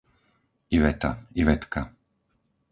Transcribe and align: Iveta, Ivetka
Iveta, 0.77 1.11
Ivetka 1.43 1.81